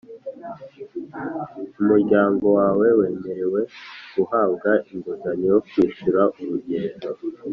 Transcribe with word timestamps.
Umuryango 1.81 2.45
wawe 2.57 2.87
wemerewe 2.99 3.61
guhabwa 4.15 4.69
inguzanyo 4.91 5.47
yo 5.53 5.59
kwishyura 5.67 6.21
urugendo 6.41 7.09